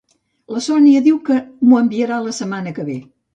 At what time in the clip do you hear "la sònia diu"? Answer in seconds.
0.53-1.19